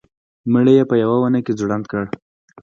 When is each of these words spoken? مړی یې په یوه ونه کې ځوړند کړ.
مړی 0.53 0.73
یې 0.79 0.83
په 0.89 0.95
یوه 1.03 1.17
ونه 1.19 1.39
کې 1.45 1.57
ځوړند 1.59 1.85
کړ. 1.91 2.03